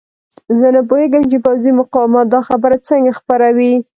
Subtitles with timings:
[0.59, 3.73] زه نه پوهېږم چې پوځي مقامات دا خبره څنګه خپروي.